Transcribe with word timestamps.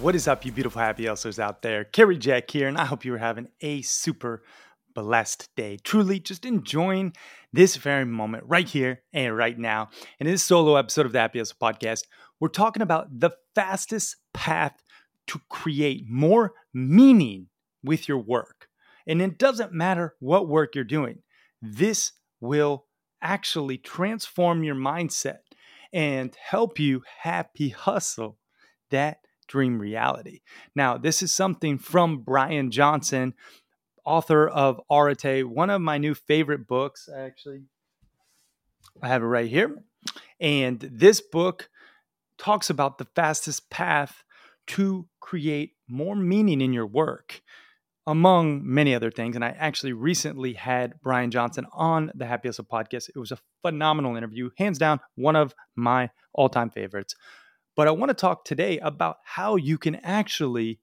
What 0.00 0.14
is 0.14 0.28
up, 0.28 0.44
you 0.44 0.52
beautiful 0.52 0.80
happy 0.80 1.06
hustlers 1.06 1.40
out 1.40 1.62
there? 1.62 1.82
Cary 1.82 2.16
Jack 2.16 2.52
here, 2.52 2.68
and 2.68 2.78
I 2.78 2.84
hope 2.84 3.04
you 3.04 3.14
are 3.14 3.18
having 3.18 3.48
a 3.60 3.82
super 3.82 4.44
blessed 4.94 5.48
day. 5.56 5.76
Truly, 5.82 6.20
just 6.20 6.44
enjoying 6.44 7.14
this 7.52 7.74
very 7.74 8.06
moment 8.06 8.44
right 8.46 8.68
here 8.68 9.02
and 9.12 9.36
right 9.36 9.58
now. 9.58 9.90
In 10.20 10.28
this 10.28 10.44
solo 10.44 10.76
episode 10.76 11.04
of 11.04 11.10
the 11.10 11.18
Happy 11.18 11.40
Hustle 11.40 11.56
podcast, 11.60 12.02
we're 12.38 12.46
talking 12.46 12.80
about 12.80 13.08
the 13.18 13.32
fastest 13.56 14.14
path 14.32 14.80
to 15.26 15.40
create 15.50 16.04
more 16.08 16.52
meaning 16.72 17.48
with 17.82 18.08
your 18.08 18.18
work. 18.18 18.68
And 19.04 19.20
it 19.20 19.36
doesn't 19.36 19.72
matter 19.72 20.14
what 20.20 20.48
work 20.48 20.76
you're 20.76 20.84
doing, 20.84 21.22
this 21.60 22.12
will 22.40 22.86
actually 23.20 23.78
transform 23.78 24.62
your 24.62 24.76
mindset 24.76 25.38
and 25.92 26.36
help 26.40 26.78
you 26.78 27.02
happy 27.22 27.70
hustle 27.70 28.38
that 28.90 29.18
dream 29.48 29.78
reality. 29.78 30.40
Now, 30.74 30.96
this 30.96 31.22
is 31.22 31.32
something 31.32 31.78
from 31.78 32.18
Brian 32.18 32.70
Johnson, 32.70 33.34
author 34.04 34.48
of 34.48 34.80
Arete, 34.90 35.44
one 35.44 35.70
of 35.70 35.80
my 35.80 35.98
new 35.98 36.14
favorite 36.14 36.66
books, 36.68 37.08
actually. 37.14 37.62
I 39.02 39.08
have 39.08 39.22
it 39.22 39.26
right 39.26 39.48
here. 39.48 39.82
And 40.40 40.78
this 40.80 41.20
book 41.20 41.68
talks 42.38 42.70
about 42.70 42.98
the 42.98 43.06
fastest 43.16 43.68
path 43.70 44.22
to 44.68 45.08
create 45.20 45.72
more 45.88 46.14
meaning 46.14 46.60
in 46.60 46.72
your 46.72 46.86
work, 46.86 47.42
among 48.06 48.62
many 48.64 48.94
other 48.94 49.10
things. 49.10 49.34
And 49.34 49.44
I 49.44 49.50
actually 49.58 49.92
recently 49.92 50.52
had 50.54 50.94
Brian 51.02 51.30
Johnson 51.30 51.66
on 51.72 52.12
the 52.14 52.26
Happy 52.26 52.48
Hustle 52.48 52.64
podcast. 52.64 53.10
It 53.14 53.18
was 53.18 53.32
a 53.32 53.38
phenomenal 53.62 54.16
interview, 54.16 54.50
hands 54.56 54.78
down, 54.78 55.00
one 55.16 55.36
of 55.36 55.54
my 55.74 56.10
all 56.32 56.48
time 56.48 56.70
favorites. 56.70 57.14
But 57.78 57.86
I 57.86 57.92
want 57.92 58.10
to 58.10 58.14
talk 58.14 58.44
today 58.44 58.80
about 58.80 59.18
how 59.22 59.54
you 59.54 59.78
can 59.78 59.94
actually 60.02 60.80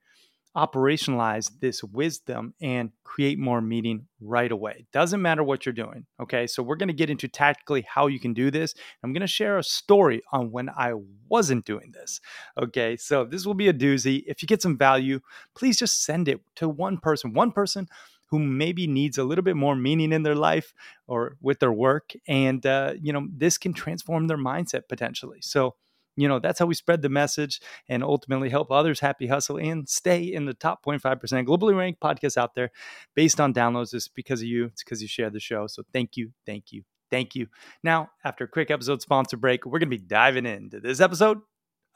operationalize 0.56 1.52
this 1.60 1.84
wisdom 1.84 2.54
and 2.62 2.90
create 3.04 3.38
more 3.38 3.60
meaning 3.60 4.08
right 4.22 4.50
away. 4.50 4.86
Doesn't 4.94 5.22
matter 5.22 5.44
what 5.44 5.66
you're 5.66 5.74
doing. 5.74 6.06
Okay. 6.22 6.48
So 6.48 6.64
we're 6.64 6.78
going 6.78 6.88
to 6.88 6.94
get 6.94 7.10
into 7.10 7.28
tactically 7.28 7.82
how 7.82 8.08
you 8.08 8.18
can 8.18 8.34
do 8.34 8.50
this. 8.50 8.76
I'm 9.04 9.12
going 9.12 9.20
to 9.20 9.28
share 9.28 9.58
a 9.58 9.64
story 9.64 10.22
on 10.32 10.52
when 10.52 10.70
I 10.70 10.94
wasn't 11.28 11.66
doing 11.66 11.92
this. 11.92 12.22
Okay. 12.58 12.96
So 12.96 13.26
this 13.26 13.46
will 13.46 13.56
be 13.56 13.68
a 13.68 13.74
doozy. 13.74 14.24
If 14.26 14.42
you 14.42 14.48
get 14.48 14.62
some 14.62 14.78
value, 14.78 15.20
please 15.54 15.78
just 15.78 16.06
send 16.06 16.30
it 16.30 16.40
to 16.56 16.70
one 16.70 16.98
person, 16.98 17.34
one 17.34 17.52
person 17.52 17.90
who 18.28 18.40
maybe 18.40 18.88
needs 18.88 19.18
a 19.18 19.26
little 19.26 19.44
bit 19.44 19.58
more 19.58 19.76
meaning 19.76 20.14
in 20.14 20.24
their 20.24 20.34
life 20.34 20.74
or 21.08 21.36
with 21.42 21.60
their 21.60 21.74
work. 21.74 22.14
And, 22.26 22.66
uh, 22.66 22.94
you 23.02 23.12
know, 23.12 23.28
this 23.36 23.58
can 23.58 23.74
transform 23.74 24.28
their 24.28 24.38
mindset 24.38 24.84
potentially. 24.88 25.40
So, 25.42 25.76
you 26.16 26.28
know 26.28 26.40
that's 26.40 26.60
how 26.60 26.66
we 26.66 26.74
spread 26.74 27.02
the 27.02 27.10
message 27.10 27.60
and 27.90 28.04
ultimately 28.04 28.50
help 28.50 28.72
others 28.72 29.00
happy 29.00 29.28
hustle 29.28 29.58
and 29.58 29.88
stay 29.90 30.22
in 30.22 30.46
the 30.46 30.54
top 30.54 30.84
0.5% 30.86 31.20
globally 31.46 31.76
ranked 31.78 32.00
podcasts 32.00 32.38
out 32.38 32.56
there 32.56 32.72
based 33.16 33.40
on 33.40 33.54
downloads. 33.54 33.94
It's 33.94 34.08
because 34.08 34.42
of 34.42 34.48
you 34.48 34.66
it's 34.66 34.84
because 34.84 35.02
you 35.02 35.08
share 35.08 35.30
the 35.30 35.40
show. 35.40 35.68
So 35.68 35.84
thank 35.94 36.18
you 36.18 36.32
thank 36.46 36.72
you 36.72 36.84
thank 37.12 37.36
you. 37.36 37.48
Now 37.84 38.10
after 38.24 38.46
a 38.46 38.48
quick 38.48 38.72
episode 38.72 39.02
sponsor 39.02 39.38
break 39.38 39.66
we're 39.66 39.80
going 39.80 39.90
to 39.90 39.98
be 39.98 40.04
diving 40.04 40.46
into 40.46 40.80
this 40.80 41.00
episode 41.00 41.40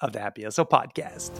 of 0.02 0.13
the 0.13 0.19
happy 0.19 0.44
hustle 0.44 0.66
podcast. 0.66 1.31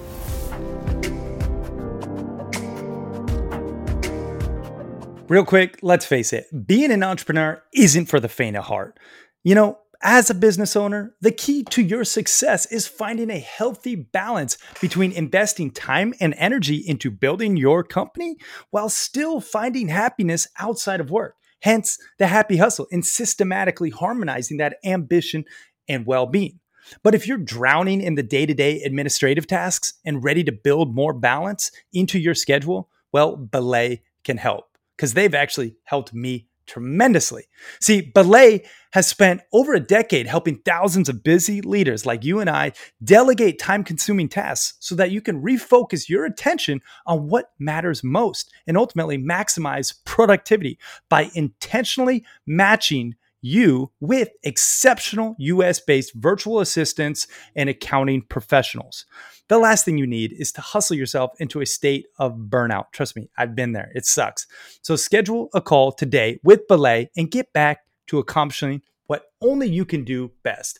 Real 5.29 5.46
quick, 5.46 5.78
let's 5.84 6.07
face 6.07 6.34
it, 6.34 6.47
being 6.66 6.91
an 6.91 7.03
entrepreneur 7.03 7.61
isn't 7.75 8.07
for 8.07 8.19
the 8.19 8.28
faint 8.28 8.57
of 8.57 8.63
heart. 8.63 9.00
You 9.44 9.53
know, 9.53 9.78
as 10.01 10.29
a 10.29 10.33
business 10.33 10.75
owner, 10.75 11.15
the 11.19 11.31
key 11.31 11.63
to 11.63 11.81
your 11.81 12.03
success 12.05 12.65
is 12.71 12.87
finding 12.87 13.29
a 13.29 13.39
healthy 13.39 13.95
balance 13.95 14.57
between 14.81 15.11
investing 15.11 15.71
time 15.71 16.13
and 16.21 16.33
energy 16.37 16.77
into 16.77 17.11
building 17.11 17.57
your 17.57 17.83
company 17.83 18.37
while 18.69 18.89
still 18.89 19.41
finding 19.41 19.89
happiness 19.89 20.47
outside 20.57 21.01
of 21.01 21.11
work. 21.11 21.35
Hence, 21.61 21.97
the 22.17 22.27
happy 22.27 22.57
hustle 22.57 22.87
in 22.91 23.03
systematically 23.03 23.89
harmonizing 23.89 24.57
that 24.57 24.77
ambition 24.85 25.43
and 25.89 26.05
well 26.05 26.25
being. 26.25 26.59
But 27.03 27.13
if 27.13 27.27
you're 27.27 27.37
drowning 27.37 28.01
in 28.01 28.16
the 28.16 28.23
day 28.23 28.45
to 28.45 28.53
day 28.53 28.81
administrative 28.81 29.47
tasks 29.47 29.93
and 30.05 30.23
ready 30.23 30.43
to 30.45 30.51
build 30.51 30.95
more 30.95 31.13
balance 31.13 31.71
into 31.91 32.17
your 32.17 32.35
schedule, 32.35 32.89
well, 33.11 33.35
Belay 33.35 34.01
can 34.23 34.37
help 34.37 34.77
because 34.95 35.13
they've 35.13 35.35
actually 35.35 35.75
helped 35.83 36.13
me 36.13 36.47
tremendously. 36.69 37.46
See, 37.81 38.02
Belay 38.02 38.63
has 38.94 39.07
spent 39.07 39.41
over 39.52 39.74
a 39.74 39.80
decade 39.80 40.28
helping 40.28 40.57
thousands 40.59 41.09
of 41.09 41.24
busy 41.24 41.62
leaders 41.62 42.06
like 42.06 42.24
you 42.24 42.40
and 42.40 42.50
I 42.50 42.72
delegate 43.03 43.59
time 43.59 43.84
consuming 43.84 44.30
tasks 44.30 44.78
so 44.79 44.96
that 44.96 45.12
you 45.12 45.22
can 45.22 45.44
refocus 45.44 46.09
your 46.09 46.25
attention 46.25 46.81
on 47.06 47.28
what 47.28 47.52
matters 47.59 48.03
most 48.03 48.52
and 48.68 48.78
ultimately 48.78 49.18
maximize 49.18 49.94
productivity 50.06 50.79
by 51.09 51.29
intentionally 51.35 52.24
matching 52.46 53.16
you 53.41 53.91
with 54.00 54.29
exceptional 54.44 55.35
US 55.39 55.79
based 55.79 56.13
virtual 56.13 56.59
assistants 56.59 57.27
and 57.55 57.69
accounting 57.69 58.22
professionals. 58.22 59.05
The 59.47 59.57
last 59.57 59.83
thing 59.83 59.97
you 59.97 60.05
need 60.05 60.33
is 60.33 60.51
to 60.53 60.61
hustle 60.61 60.95
yourself 60.95 61.31
into 61.39 61.59
a 61.59 61.66
state 61.66 62.07
of 62.19 62.33
burnout. 62.33 62.91
Trust 62.91 63.16
me, 63.16 63.29
I've 63.38 63.55
been 63.55 63.73
there. 63.73 63.91
It 63.95 64.05
sucks. 64.05 64.45
So 64.81 64.95
schedule 64.95 65.49
a 65.53 65.61
call 65.61 65.91
today 65.91 66.39
with 66.44 66.67
Belay 66.67 67.09
and 67.17 67.31
get 67.31 67.51
back 67.51 67.79
to 68.07 68.19
accomplishing 68.19 68.81
what 69.07 69.23
only 69.41 69.67
you 69.67 69.85
can 69.85 70.03
do 70.03 70.31
best. 70.44 70.79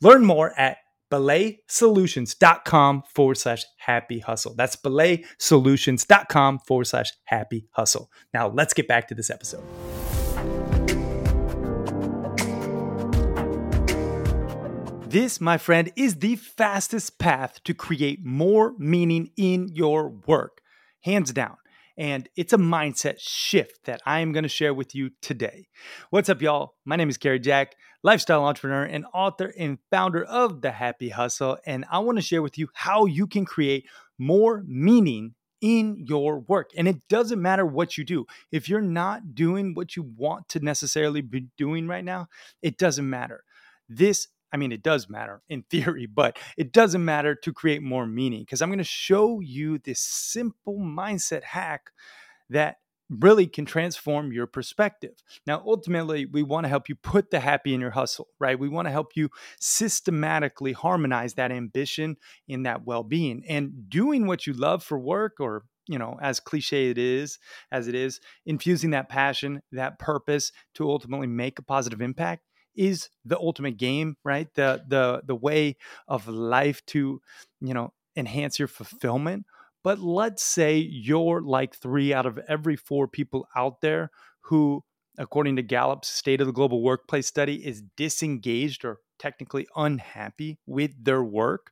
Learn 0.00 0.24
more 0.24 0.58
at 0.58 0.78
belaysolutions.com 1.10 3.02
forward 3.14 3.36
slash 3.36 3.64
happy 3.76 4.18
hustle. 4.18 4.54
That's 4.54 4.76
belaysolutions.com 4.76 6.60
forward 6.60 6.86
slash 6.86 7.12
happy 7.24 7.68
hustle. 7.72 8.10
Now 8.32 8.48
let's 8.48 8.74
get 8.74 8.88
back 8.88 9.08
to 9.08 9.14
this 9.14 9.30
episode. 9.30 9.62
This, 15.14 15.40
my 15.40 15.58
friend, 15.58 15.92
is 15.94 16.16
the 16.16 16.34
fastest 16.34 17.20
path 17.20 17.62
to 17.62 17.72
create 17.72 18.24
more 18.24 18.74
meaning 18.78 19.30
in 19.36 19.68
your 19.68 20.08
work, 20.08 20.60
hands 21.04 21.32
down. 21.32 21.56
And 21.96 22.28
it's 22.34 22.52
a 22.52 22.58
mindset 22.58 23.20
shift 23.20 23.84
that 23.84 24.02
I 24.04 24.18
am 24.18 24.32
going 24.32 24.42
to 24.42 24.48
share 24.48 24.74
with 24.74 24.92
you 24.92 25.10
today. 25.22 25.68
What's 26.10 26.28
up, 26.28 26.42
y'all? 26.42 26.74
My 26.84 26.96
name 26.96 27.08
is 27.10 27.16
Cary 27.16 27.38
Jack, 27.38 27.76
lifestyle 28.02 28.44
entrepreneur 28.44 28.82
and 28.82 29.06
author 29.14 29.54
and 29.56 29.78
founder 29.88 30.24
of 30.24 30.62
The 30.62 30.72
Happy 30.72 31.10
Hustle. 31.10 31.58
And 31.64 31.84
I 31.88 32.00
want 32.00 32.18
to 32.18 32.22
share 32.22 32.42
with 32.42 32.58
you 32.58 32.66
how 32.74 33.06
you 33.06 33.28
can 33.28 33.44
create 33.44 33.86
more 34.18 34.64
meaning 34.66 35.36
in 35.60 36.04
your 36.08 36.40
work. 36.40 36.70
And 36.76 36.88
it 36.88 37.06
doesn't 37.08 37.40
matter 37.40 37.64
what 37.64 37.96
you 37.96 38.02
do. 38.02 38.26
If 38.50 38.68
you're 38.68 38.80
not 38.80 39.36
doing 39.36 39.74
what 39.74 39.94
you 39.94 40.12
want 40.16 40.48
to 40.48 40.58
necessarily 40.58 41.20
be 41.20 41.46
doing 41.56 41.86
right 41.86 42.04
now, 42.04 42.26
it 42.62 42.78
doesn't 42.78 43.08
matter. 43.08 43.44
This 43.88 44.26
I 44.54 44.56
mean, 44.56 44.70
it 44.70 44.84
does 44.84 45.10
matter 45.10 45.42
in 45.48 45.62
theory, 45.70 46.06
but 46.06 46.38
it 46.56 46.72
doesn't 46.72 47.04
matter 47.04 47.34
to 47.34 47.52
create 47.52 47.82
more 47.82 48.06
meaning 48.06 48.42
because 48.42 48.62
I'm 48.62 48.68
going 48.68 48.78
to 48.78 48.84
show 48.84 49.40
you 49.40 49.78
this 49.78 50.00
simple 50.00 50.78
mindset 50.78 51.42
hack 51.42 51.90
that 52.50 52.76
really 53.10 53.48
can 53.48 53.64
transform 53.64 54.32
your 54.32 54.46
perspective. 54.46 55.22
Now, 55.44 55.62
ultimately, 55.66 56.24
we 56.24 56.44
want 56.44 56.64
to 56.64 56.68
help 56.68 56.88
you 56.88 56.94
put 56.94 57.30
the 57.30 57.40
happy 57.40 57.74
in 57.74 57.80
your 57.80 57.90
hustle, 57.90 58.28
right? 58.38 58.58
We 58.58 58.68
want 58.68 58.86
to 58.86 58.92
help 58.92 59.16
you 59.16 59.28
systematically 59.60 60.72
harmonize 60.72 61.34
that 61.34 61.50
ambition 61.50 62.16
in 62.46 62.62
that 62.62 62.86
well 62.86 63.02
being 63.02 63.42
and 63.48 63.90
doing 63.90 64.26
what 64.26 64.46
you 64.46 64.52
love 64.52 64.84
for 64.84 64.98
work 64.98 65.40
or 65.40 65.64
you 65.86 65.98
know 65.98 66.18
as 66.22 66.40
cliche 66.40 66.88
it 66.88 66.96
is 66.96 67.38
as 67.70 67.88
it 67.88 67.94
is 67.94 68.18
infusing 68.46 68.92
that 68.92 69.10
passion 69.10 69.60
that 69.70 69.98
purpose 69.98 70.50
to 70.72 70.88
ultimately 70.88 71.26
make 71.26 71.58
a 71.58 71.62
positive 71.62 72.00
impact 72.00 72.42
is 72.76 73.08
the 73.24 73.38
ultimate 73.38 73.76
game, 73.76 74.16
right? 74.24 74.48
The 74.54 74.84
the 74.86 75.22
the 75.24 75.34
way 75.34 75.76
of 76.08 76.28
life 76.28 76.84
to, 76.86 77.20
you 77.60 77.74
know, 77.74 77.92
enhance 78.16 78.58
your 78.58 78.68
fulfillment. 78.68 79.46
But 79.82 79.98
let's 79.98 80.42
say 80.42 80.78
you're 80.78 81.42
like 81.42 81.74
3 81.76 82.14
out 82.14 82.24
of 82.24 82.38
every 82.48 82.74
4 82.74 83.06
people 83.06 83.46
out 83.54 83.82
there 83.82 84.10
who 84.42 84.82
according 85.18 85.56
to 85.56 85.62
Gallup's 85.62 86.08
State 86.08 86.40
of 86.40 86.46
the 86.46 86.52
Global 86.52 86.82
Workplace 86.82 87.26
study, 87.26 87.64
is 87.64 87.82
disengaged 87.96 88.84
or 88.84 88.98
technically 89.18 89.66
unhappy 89.76 90.58
with 90.66 90.92
their 91.02 91.22
work, 91.22 91.70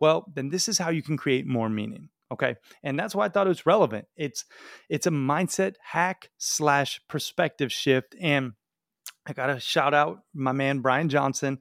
well, 0.00 0.30
then 0.34 0.48
this 0.48 0.68
is 0.68 0.78
how 0.78 0.90
you 0.90 1.02
can 1.02 1.16
create 1.16 1.46
more 1.46 1.68
meaning. 1.68 2.08
Okay. 2.32 2.56
And 2.82 2.98
that's 2.98 3.14
why 3.14 3.26
I 3.26 3.28
thought 3.28 3.46
it 3.46 3.50
was 3.50 3.66
relevant. 3.66 4.06
It's 4.16 4.44
it's 4.88 5.06
a 5.06 5.10
mindset 5.10 5.74
hack 5.82 6.30
slash 6.38 7.00
perspective 7.08 7.72
shift. 7.72 8.14
And 8.20 8.52
I 9.30 9.32
gotta 9.32 9.60
shout 9.60 9.94
out 9.94 10.24
my 10.34 10.50
man 10.50 10.80
Brian 10.80 11.08
Johnson, 11.08 11.60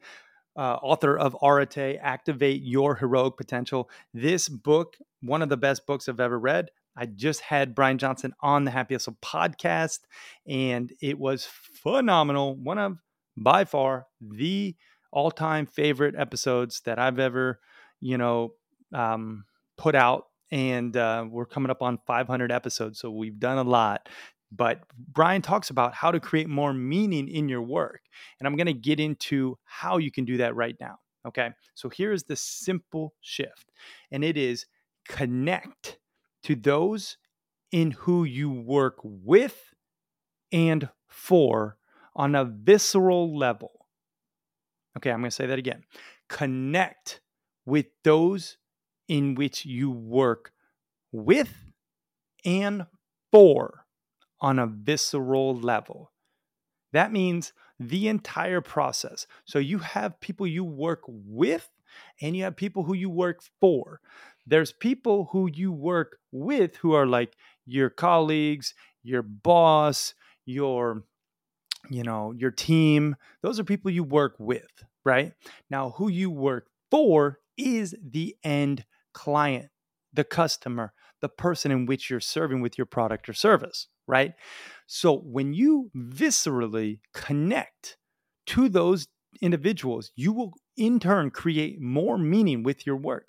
uh, 0.58 0.78
author 0.82 1.16
of 1.16 1.38
Arete, 1.44 2.00
Activate 2.02 2.64
Your 2.64 2.96
Heroic 2.96 3.38
Potential. 3.38 3.92
This 4.12 4.50
book, 4.50 4.98
one 5.22 5.44
of 5.44 5.50
the 5.50 5.58
best 5.58 5.86
books 5.86 6.10
I've 6.10 6.20
ever 6.20 6.40
read. 6.40 6.72
I 6.98 7.06
just 7.06 7.42
had 7.42 7.76
Brian 7.76 8.00
Johnson 8.00 8.34
on 8.42 8.64
the 8.64 8.72
Happy 8.72 8.96
Hustle 8.96 9.18
podcast, 9.22 10.00
and 10.48 10.92
it 11.00 11.20
was 11.20 11.48
phenomenal. 11.84 12.56
One 12.56 12.80
of 12.80 12.98
by 13.38 13.66
far 13.66 14.08
the 14.20 14.76
all-time 15.12 15.68
favorite 15.68 16.16
episodes 16.18 16.82
that 16.86 16.98
I've 16.98 17.20
ever, 17.20 17.60
you 18.02 18.18
know, 18.18 18.54
um, 18.94 19.46
put 19.78 19.94
out. 19.94 20.26
And 20.52 20.98
uh, 20.98 21.26
we're 21.30 21.46
coming 21.46 21.70
up 21.70 21.84
on 21.84 22.00
500 22.08 22.52
episodes, 22.52 23.00
so 23.00 23.12
we've 23.12 23.40
done 23.40 23.60
a 23.60 23.64
lot. 23.64 24.10
But 24.52 24.82
Brian 25.12 25.42
talks 25.42 25.70
about 25.70 25.94
how 25.94 26.12
to 26.12 26.20
create 26.20 26.50
more 26.50 26.74
meaning 26.74 27.28
in 27.28 27.48
your 27.48 27.62
work, 27.62 28.02
and 28.40 28.48
I'm 28.48 28.56
going 28.56 28.68
to 28.68 28.74
get 28.74 29.00
into 29.00 29.58
how 29.64 29.98
you 29.98 30.12
can 30.12 30.26
do 30.26 30.38
that 30.38 30.56
right 30.56 30.76
now. 30.80 30.98
Okay, 31.28 31.50
so 31.76 31.90
here 31.90 32.12
is 32.12 32.24
the 32.24 32.36
simple 32.36 33.14
shift, 33.22 33.72
and 34.12 34.24
it 34.24 34.38
is 34.38 34.66
connect 35.08 36.00
to 36.44 36.56
those 36.56 37.18
in 37.72 37.92
who 37.92 38.24
you 38.24 38.50
work 38.50 38.96
with 39.04 39.74
and 40.52 40.90
for 41.08 41.78
on 42.16 42.36
a 42.36 42.46
visceral 42.46 43.38
level. 43.38 43.86
Okay, 44.98 45.12
I'm 45.12 45.20
going 45.20 45.30
to 45.30 45.36
say 45.36 45.46
that 45.46 45.60
again. 45.60 45.84
Connect 46.28 47.22
with 47.66 47.88
those 48.04 48.58
in 49.08 49.36
which 49.36 49.66
you 49.66 49.92
work 49.92 50.52
with 51.12 51.54
and 52.46 52.86
for 53.32 53.86
on 54.42 54.60
a 54.60 54.68
visceral 54.68 55.56
level. 55.56 56.12
That 56.94 57.12
means 57.12 57.54
the 57.80 58.08
entire 58.08 58.62
process. 58.62 59.28
So 59.46 59.60
you 59.60 59.80
have 59.80 60.20
people 60.20 60.48
you 60.48 60.64
work 60.64 61.02
with 61.08 61.70
and 62.22 62.36
you 62.36 62.44
have 62.44 62.56
people 62.56 62.84
who 62.84 62.94
you 62.94 63.10
work 63.10 63.42
for. 63.60 64.00
There's 64.46 64.72
people 64.72 65.30
who 65.32 65.50
you 65.52 65.72
work 65.72 66.18
with 66.32 66.76
who 66.78 66.94
are 66.94 67.06
like 67.06 67.36
your 67.66 67.90
colleagues, 67.90 68.74
your 69.04 69.22
boss, 69.22 70.14
your 70.46 71.04
you 71.90 72.04
know, 72.04 72.34
your 72.34 72.52
team. 72.52 73.16
Those 73.42 73.60
are 73.60 73.64
people 73.64 73.90
you 73.92 74.04
work 74.04 74.36
with, 74.38 74.70
right? 75.06 75.34
Now, 75.70 75.92
who 75.92 76.10
you 76.10 76.30
work 76.30 76.68
for 76.92 77.40
is 77.58 77.96
the 78.04 78.36
end 78.44 78.86
client, 79.14 79.70
the 80.14 80.24
customer, 80.24 80.94
the 81.22 81.30
person 81.30 81.72
in 81.72 81.86
which 81.86 82.10
you're 82.10 82.20
serving 82.20 82.62
with 82.62 82.78
your 82.78 82.86
product 82.86 83.28
or 83.30 83.34
service, 83.34 83.88
right? 84.08 84.34
So 84.88 85.18
when 85.18 85.54
you 85.54 85.92
viscerally 85.96 87.00
connect 87.14 87.98
to 88.48 88.70
those 88.70 89.08
individuals, 89.42 90.12
you 90.16 90.34
will 90.34 90.54
in 90.76 91.00
turn 91.00 91.30
create 91.30 91.80
more 91.80 92.18
meaning 92.18 92.64
with 92.64 92.86
your 92.86 92.96
work. 92.96 93.28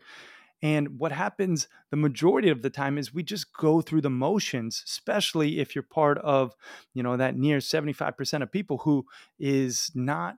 And 0.62 0.98
what 0.98 1.12
happens 1.12 1.68
the 1.90 1.96
majority 1.96 2.50
of 2.50 2.62
the 2.62 2.70
time 2.70 2.98
is 2.98 3.14
we 3.14 3.22
just 3.22 3.52
go 3.52 3.80
through 3.80 4.02
the 4.02 4.10
motions, 4.10 4.82
especially 4.86 5.58
if 5.58 5.74
you're 5.74 5.82
part 5.82 6.18
of, 6.18 6.54
you 6.94 7.02
know, 7.02 7.16
that 7.16 7.36
near 7.36 7.58
75% 7.58 8.42
of 8.42 8.52
people 8.52 8.78
who 8.78 9.06
is 9.38 9.90
not 9.94 10.36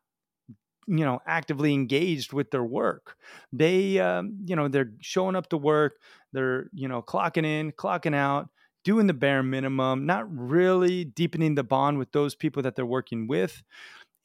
you 0.86 1.04
know 1.04 1.20
actively 1.26 1.72
engaged 1.72 2.32
with 2.32 2.50
their 2.50 2.64
work. 2.64 3.16
They 3.52 3.98
um, 3.98 4.38
you 4.44 4.56
know 4.56 4.68
they're 4.68 4.92
showing 5.00 5.36
up 5.36 5.48
to 5.50 5.56
work 5.56 5.98
they're 6.32 6.68
you 6.72 6.88
know 6.88 7.02
clocking 7.02 7.44
in 7.44 7.72
clocking 7.72 8.14
out 8.14 8.48
doing 8.84 9.06
the 9.06 9.14
bare 9.14 9.42
minimum 9.42 10.06
not 10.06 10.24
really 10.28 11.04
deepening 11.04 11.54
the 11.54 11.62
bond 11.62 11.98
with 11.98 12.10
those 12.12 12.34
people 12.34 12.62
that 12.62 12.74
they're 12.74 12.86
working 12.86 13.28
with 13.28 13.62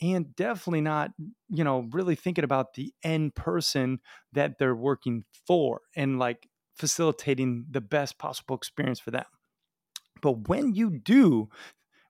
and 0.01 0.35
definitely 0.35 0.81
not 0.81 1.11
you 1.49 1.63
know 1.63 1.87
really 1.91 2.15
thinking 2.15 2.43
about 2.43 2.73
the 2.73 2.93
end 3.03 3.35
person 3.35 3.99
that 4.33 4.57
they're 4.57 4.75
working 4.75 5.23
for 5.45 5.81
and 5.95 6.19
like 6.19 6.47
facilitating 6.75 7.65
the 7.69 7.81
best 7.81 8.19
possible 8.19 8.55
experience 8.55 8.99
for 8.99 9.11
them. 9.11 9.25
But 10.21 10.47
when 10.47 10.73
you 10.73 10.91
do 10.91 11.49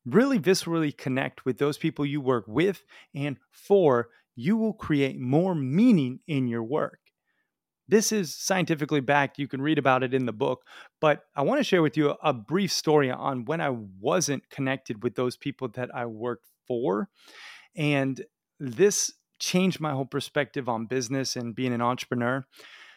really 0.05 0.39
viscerally 0.39 0.95
connect 0.95 1.45
with 1.45 1.57
those 1.57 1.77
people 1.77 2.05
you 2.05 2.21
work 2.21 2.45
with 2.47 2.83
and 3.13 3.37
for 3.51 4.09
you 4.37 4.55
will 4.55 4.73
create 4.73 5.19
more 5.19 5.53
meaning 5.53 6.19
in 6.27 6.47
your 6.47 6.63
work 6.63 6.99
this 7.87 8.11
is 8.11 8.35
scientifically 8.35 8.99
backed. 8.99 9.39
You 9.39 9.47
can 9.47 9.61
read 9.61 9.77
about 9.77 10.03
it 10.03 10.13
in 10.13 10.25
the 10.25 10.33
book. 10.33 10.65
But 10.99 11.23
I 11.35 11.41
want 11.43 11.59
to 11.59 11.63
share 11.63 11.81
with 11.81 11.95
you 11.95 12.15
a, 12.21 12.33
brief 12.33 12.71
story 12.71 13.09
on 13.09 13.45
when 13.45 13.61
I 13.61 13.69
wasn't 13.69 14.49
connected 14.49 15.03
with 15.03 15.15
those 15.15 15.37
people 15.37 15.69
that 15.69 15.89
I 15.93 16.05
worked 16.05 16.47
for. 16.67 17.09
And 17.75 18.23
this 18.59 19.13
changed 19.39 19.79
my 19.79 19.91
whole 19.91 20.05
perspective 20.05 20.67
on 20.67 20.85
business 20.85 21.35
and 21.35 21.55
being 21.55 21.73
an 21.73 21.81
entrepreneur. 21.81 22.45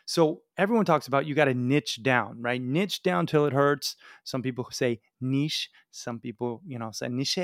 So 0.06 0.42
everyone 0.58 0.86
talks 0.86 1.06
about 1.06 1.26
you 1.26 1.34
got 1.34 1.44
to 1.44 1.54
niche 1.54 2.02
down, 2.02 2.42
right? 2.42 2.60
Niche 2.60 3.02
down 3.02 3.26
till 3.26 3.46
it 3.46 3.52
hurts. 3.52 3.94
Some 4.24 4.42
people 4.42 4.66
say 4.72 5.00
niche. 5.20 5.70
Some 5.92 6.18
people, 6.18 6.62
you 6.66 6.78
know, 6.78 6.90
say 6.90 7.08
niche. 7.08 7.38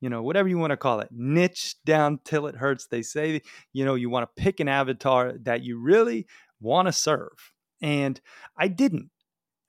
You 0.00 0.08
know, 0.08 0.22
whatever 0.22 0.48
you 0.48 0.58
want 0.58 0.70
to 0.70 0.76
call 0.76 1.00
it, 1.00 1.08
niche 1.10 1.74
down 1.84 2.20
till 2.24 2.46
it 2.46 2.56
hurts. 2.56 2.86
They 2.86 3.02
say, 3.02 3.42
you 3.72 3.84
know, 3.84 3.94
you 3.94 4.10
want 4.10 4.28
to 4.28 4.42
pick 4.42 4.60
an 4.60 4.68
avatar 4.68 5.34
that 5.42 5.62
you 5.62 5.80
really 5.80 6.26
want 6.60 6.86
to 6.86 6.92
serve. 6.92 7.52
And 7.82 8.20
I 8.56 8.68
didn't. 8.68 9.10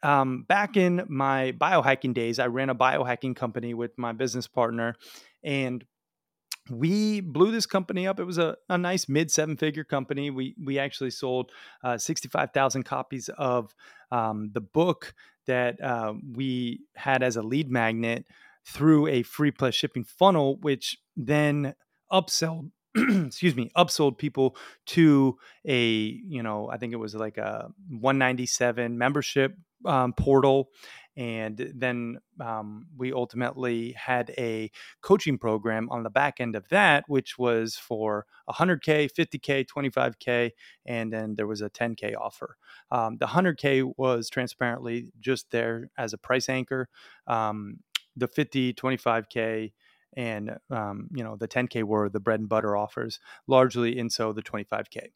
Um, 0.02 0.46
back 0.48 0.78
in 0.78 1.04
my 1.10 1.54
biohacking 1.58 2.14
days, 2.14 2.40
I 2.40 2.48
ran 2.48 2.70
a 2.70 2.76
biohacking 2.76 3.36
company 3.36 3.74
with 3.74 3.92
my 3.98 4.14
business 4.14 4.48
partner, 4.48 4.96
and 5.44 5.84
we 6.70 7.22
blew 7.22 7.52
this 7.52 7.66
company 7.66 8.08
up. 8.08 8.20
It 8.20 8.24
was 8.24 8.38
a, 8.38 8.56
a 8.70 8.78
nice 8.78 9.10
mid 9.10 9.32
seven 9.32 9.58
figure 9.58 9.84
company. 9.84 10.30
We 10.30 10.56
we 10.64 10.80
actually 10.80 11.12
sold 11.12 11.52
uh, 11.84 11.98
sixty 11.98 12.30
five 12.30 12.52
thousand 12.54 12.84
copies 12.84 13.30
of 13.38 13.76
um, 14.12 14.52
the 14.54 14.62
book 14.62 15.14
that 15.48 15.82
uh, 15.82 16.14
we 16.34 16.82
had 16.96 17.24
as 17.24 17.36
a 17.36 17.42
lead 17.42 17.70
magnet 17.70 18.26
through 18.70 19.08
a 19.08 19.24
free 19.24 19.52
plus 19.52 19.76
shipping 19.76 20.04
funnel, 20.04 20.58
which 20.62 20.98
then 21.16 21.74
upsell 22.12 22.72
excuse 22.96 23.56
me 23.56 23.70
upsold 23.78 24.18
people 24.18 24.56
to 24.88 25.38
a 25.68 25.80
you 25.80 26.42
know 26.42 26.68
i 26.72 26.78
think 26.78 26.92
it 26.92 26.96
was 26.96 27.14
like 27.14 27.38
a 27.38 27.70
197 27.88 28.98
membership 28.98 29.56
um, 29.86 30.12
portal 30.12 30.70
and 31.20 31.74
then 31.76 32.20
um, 32.40 32.88
we 32.96 33.12
ultimately 33.12 33.92
had 33.92 34.34
a 34.38 34.72
coaching 35.02 35.38
program 35.38 35.90
on 35.92 36.04
the 36.04 36.10
back 36.10 36.40
end 36.40 36.56
of 36.56 36.70
that, 36.70 37.04
which 37.08 37.38
was 37.38 37.76
for 37.76 38.26
100K, 38.50 39.10
50K, 39.12 39.66
25K, 39.68 40.52
and 40.86 41.12
then 41.12 41.36
there 41.36 41.46
was 41.46 41.62
a 41.62 41.70
10K 41.70 42.16
offer. 42.16 42.56
Um, 42.90 43.18
the 43.18 43.28
100K 43.28 43.92
was 43.98 44.30
transparently 44.30 45.12
just 45.20 45.52
there 45.52 45.90
as 45.98 46.14
a 46.14 46.18
price 46.18 46.48
anchor. 46.48 46.88
Um, 47.28 47.80
the 48.16 48.28
50, 48.28 48.74
25K, 48.74 49.72
and 50.18 50.58
um, 50.72 51.08
you 51.14 51.24
know 51.24 51.36
the 51.36 51.48
10K 51.48 51.84
were 51.84 52.10
the 52.10 52.20
bread 52.20 52.40
and 52.40 52.50
butter 52.50 52.76
offers, 52.76 53.20
largely, 53.48 54.00
and 54.00 54.12
so 54.12 54.34
the 54.34 54.42
25K. 54.42 55.10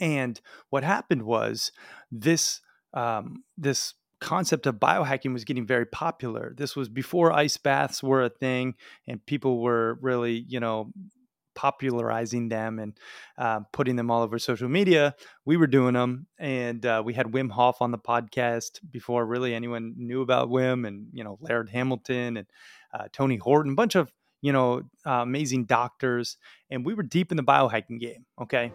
And 0.00 0.40
what 0.70 0.84
happened 0.84 1.22
was 1.22 1.72
this 2.10 2.60
um, 2.94 3.44
this 3.56 3.94
concept 4.20 4.66
of 4.66 4.76
biohacking 4.76 5.32
was 5.32 5.44
getting 5.44 5.66
very 5.66 5.86
popular. 5.86 6.54
This 6.56 6.74
was 6.74 6.88
before 6.88 7.32
ice 7.32 7.56
baths 7.56 8.02
were 8.02 8.22
a 8.22 8.30
thing, 8.30 8.74
and 9.06 9.24
people 9.24 9.60
were 9.60 9.98
really, 10.00 10.44
you 10.48 10.60
know, 10.60 10.92
popularizing 11.58 12.48
them 12.48 12.78
and 12.78 12.96
uh, 13.36 13.58
putting 13.72 13.96
them 13.96 14.12
all 14.12 14.22
over 14.22 14.38
social 14.38 14.68
media. 14.68 15.16
We 15.44 15.56
were 15.56 15.66
doing 15.66 15.94
them, 15.94 16.28
and 16.38 16.86
uh, 16.86 17.02
we 17.04 17.14
had 17.14 17.26
Wim 17.26 17.50
Hof 17.50 17.82
on 17.82 17.90
the 17.90 17.98
podcast 17.98 18.78
before 18.88 19.26
really 19.26 19.56
anyone 19.56 19.94
knew 19.96 20.22
about 20.22 20.50
Wim, 20.50 20.86
and 20.86 21.08
you 21.12 21.24
know 21.24 21.36
Laird 21.40 21.68
Hamilton 21.70 22.36
and 22.36 22.46
uh, 22.94 23.08
Tony 23.12 23.38
Horton, 23.38 23.72
a 23.72 23.74
bunch 23.74 23.96
of 23.96 24.12
you 24.40 24.52
know 24.52 24.82
uh, 25.04 25.22
amazing 25.22 25.64
doctors, 25.64 26.36
and 26.70 26.86
we 26.86 26.94
were 26.94 27.02
deep 27.02 27.32
in 27.32 27.36
the 27.36 27.42
biohacking 27.42 27.98
game. 27.98 28.24
Okay. 28.40 28.70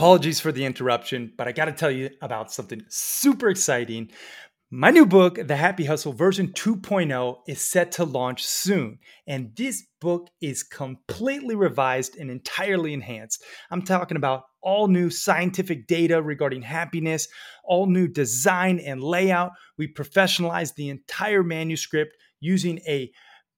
Apologies 0.00 0.40
for 0.40 0.50
the 0.50 0.64
interruption, 0.64 1.30
but 1.36 1.46
I 1.46 1.52
got 1.52 1.66
to 1.66 1.72
tell 1.72 1.90
you 1.90 2.08
about 2.22 2.50
something 2.50 2.82
super 2.88 3.50
exciting. 3.50 4.08
My 4.70 4.90
new 4.90 5.04
book, 5.04 5.38
The 5.46 5.56
Happy 5.56 5.84
Hustle 5.84 6.14
version 6.14 6.54
2.0, 6.54 7.36
is 7.46 7.60
set 7.60 7.92
to 7.92 8.04
launch 8.06 8.42
soon. 8.42 8.98
And 9.26 9.54
this 9.54 9.84
book 10.00 10.28
is 10.40 10.62
completely 10.62 11.54
revised 11.54 12.16
and 12.16 12.30
entirely 12.30 12.94
enhanced. 12.94 13.44
I'm 13.70 13.82
talking 13.82 14.16
about 14.16 14.44
all 14.62 14.88
new 14.88 15.10
scientific 15.10 15.86
data 15.86 16.22
regarding 16.22 16.62
happiness, 16.62 17.28
all 17.62 17.84
new 17.84 18.08
design 18.08 18.78
and 18.78 19.04
layout. 19.04 19.50
We 19.76 19.92
professionalized 19.92 20.76
the 20.76 20.88
entire 20.88 21.42
manuscript 21.42 22.16
using 22.40 22.78
a 22.88 23.12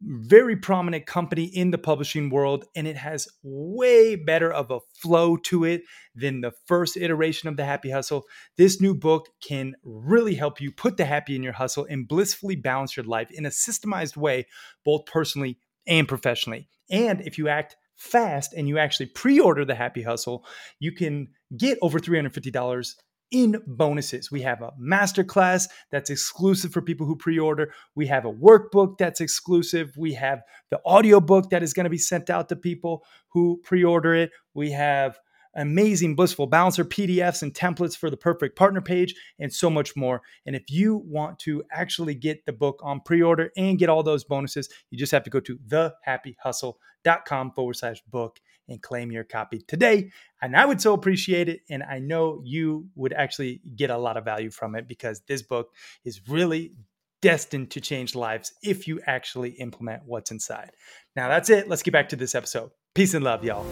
very 0.04 0.56
prominent 0.56 1.06
company 1.06 1.44
in 1.44 1.70
the 1.70 1.78
publishing 1.78 2.30
world, 2.30 2.64
and 2.74 2.86
it 2.86 2.96
has 2.96 3.28
way 3.42 4.16
better 4.16 4.52
of 4.52 4.70
a 4.70 4.80
flow 5.00 5.36
to 5.36 5.64
it 5.64 5.82
than 6.14 6.40
the 6.40 6.52
first 6.66 6.96
iteration 6.96 7.48
of 7.48 7.56
the 7.56 7.64
Happy 7.64 7.90
Hustle. 7.90 8.24
This 8.56 8.80
new 8.80 8.94
book 8.94 9.28
can 9.42 9.74
really 9.84 10.34
help 10.34 10.60
you 10.60 10.72
put 10.72 10.96
the 10.96 11.04
happy 11.04 11.36
in 11.36 11.42
your 11.42 11.52
hustle 11.52 11.86
and 11.88 12.08
blissfully 12.08 12.56
balance 12.56 12.96
your 12.96 13.06
life 13.06 13.30
in 13.30 13.46
a 13.46 13.50
systemized 13.50 14.16
way, 14.16 14.46
both 14.84 15.06
personally 15.06 15.58
and 15.86 16.08
professionally. 16.08 16.68
And 16.90 17.20
if 17.20 17.38
you 17.38 17.48
act 17.48 17.76
fast 17.96 18.52
and 18.52 18.68
you 18.68 18.78
actually 18.78 19.06
pre 19.06 19.38
order 19.38 19.64
the 19.64 19.74
Happy 19.74 20.02
Hustle, 20.02 20.44
you 20.80 20.92
can 20.92 21.28
get 21.56 21.78
over 21.80 21.98
$350 22.00 22.94
in 23.32 23.60
bonuses. 23.66 24.30
We 24.30 24.42
have 24.42 24.62
a 24.62 24.72
masterclass 24.80 25.68
that's 25.90 26.10
exclusive 26.10 26.72
for 26.72 26.82
people 26.82 27.06
who 27.06 27.16
pre-order. 27.16 27.72
We 27.94 28.06
have 28.06 28.24
a 28.24 28.32
workbook 28.32 28.98
that's 28.98 29.20
exclusive. 29.20 29.92
We 29.96 30.14
have 30.14 30.42
the 30.70 30.80
audiobook 30.84 31.50
that 31.50 31.62
is 31.62 31.72
going 31.72 31.84
to 31.84 31.90
be 31.90 31.98
sent 31.98 32.30
out 32.30 32.48
to 32.50 32.56
people 32.56 33.04
who 33.28 33.60
pre-order 33.64 34.14
it. 34.14 34.30
We 34.54 34.70
have 34.72 35.18
amazing 35.54 36.14
blissful 36.14 36.46
balancer 36.46 36.84
PDFs 36.84 37.42
and 37.42 37.52
templates 37.52 37.96
for 37.96 38.10
the 38.10 38.16
perfect 38.16 38.56
partner 38.56 38.80
page 38.80 39.14
and 39.38 39.52
so 39.52 39.68
much 39.68 39.94
more. 39.96 40.22
And 40.46 40.56
if 40.56 40.64
you 40.70 41.02
want 41.04 41.38
to 41.40 41.62
actually 41.72 42.14
get 42.14 42.46
the 42.46 42.52
book 42.52 42.80
on 42.82 43.00
pre-order 43.00 43.50
and 43.56 43.78
get 43.78 43.88
all 43.88 44.02
those 44.02 44.24
bonuses, 44.24 44.68
you 44.90 44.98
just 44.98 45.12
have 45.12 45.24
to 45.24 45.30
go 45.30 45.40
to 45.40 45.58
thehappyhustle.com 45.68 47.52
forward 47.52 47.76
slash 47.76 48.00
book 48.08 48.38
and 48.68 48.82
claim 48.82 49.10
your 49.12 49.24
copy 49.24 49.62
today. 49.66 50.10
And 50.40 50.56
I 50.56 50.66
would 50.66 50.80
so 50.80 50.92
appreciate 50.94 51.48
it. 51.48 51.60
And 51.70 51.82
I 51.82 51.98
know 51.98 52.40
you 52.44 52.88
would 52.94 53.12
actually 53.12 53.60
get 53.76 53.90
a 53.90 53.98
lot 53.98 54.16
of 54.16 54.24
value 54.24 54.50
from 54.50 54.74
it 54.74 54.88
because 54.88 55.22
this 55.28 55.42
book 55.42 55.70
is 56.04 56.28
really 56.28 56.72
destined 57.20 57.70
to 57.70 57.80
change 57.80 58.14
lives 58.14 58.52
if 58.62 58.88
you 58.88 59.00
actually 59.06 59.50
implement 59.50 60.02
what's 60.04 60.30
inside. 60.30 60.72
Now, 61.14 61.28
that's 61.28 61.50
it. 61.50 61.68
Let's 61.68 61.82
get 61.82 61.92
back 61.92 62.08
to 62.10 62.16
this 62.16 62.34
episode. 62.34 62.70
Peace 62.94 63.14
and 63.14 63.24
love, 63.24 63.44
y'all. 63.44 63.64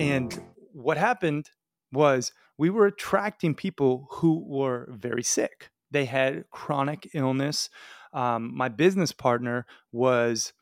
And 0.00 0.38
what 0.72 0.98
happened 0.98 1.50
was 1.92 2.32
we 2.58 2.68
were 2.68 2.86
attracting 2.86 3.54
people 3.54 4.08
who 4.10 4.44
were 4.46 4.88
very 4.90 5.22
sick. 5.22 5.70
They 5.90 6.04
had 6.04 6.44
chronic 6.50 7.08
illness. 7.14 7.70
Um, 8.14 8.56
my 8.56 8.68
business 8.68 9.12
partner 9.12 9.66
was 9.92 10.52